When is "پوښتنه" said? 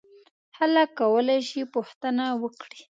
1.73-2.25